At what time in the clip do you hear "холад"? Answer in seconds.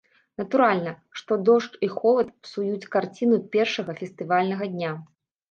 1.97-2.31